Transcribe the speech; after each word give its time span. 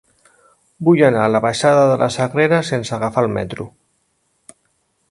Vull 0.87 1.01
anar 1.09 1.21
a 1.25 1.31
la 1.33 1.41
baixada 1.45 1.83
de 1.91 1.99
la 2.05 2.09
Sagrera 2.17 2.63
sense 2.71 2.97
agafar 2.99 3.27
el 3.29 3.31
metro. 3.39 3.71